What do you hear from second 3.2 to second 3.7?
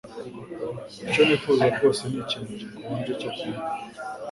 kunywa.